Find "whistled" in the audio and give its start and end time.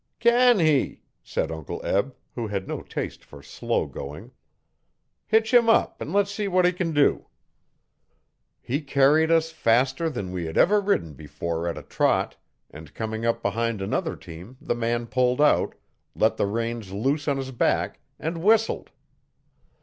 18.43-18.89